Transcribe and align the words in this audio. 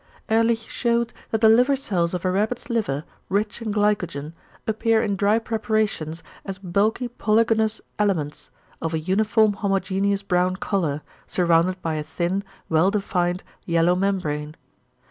Ehrlich 0.29 0.67
shewed 0.67 1.13
that 1.29 1.41
the 1.41 1.47
liver 1.47 1.75
cells 1.75 2.15
of 2.15 2.25
a 2.25 2.31
rabbit's 2.31 2.71
liver, 2.71 3.03
rich 3.29 3.61
in 3.61 3.71
glycogen, 3.71 4.33
appear 4.65 4.99
in 5.03 5.15
dry 5.15 5.37
preparations 5.37 6.23
as 6.43 6.57
bulky 6.57 7.07
polygonous 7.07 7.79
elements, 7.99 8.49
of 8.81 8.95
a 8.95 8.99
uniform 8.99 9.53
homogeneous 9.53 10.23
brown 10.23 10.55
colour, 10.55 11.03
surrounded 11.27 11.79
by 11.83 11.93
a 11.97 12.03
thin, 12.03 12.43
well 12.67 12.89
defined 12.89 13.43
yellow 13.67 13.95
membrane. 13.95 14.55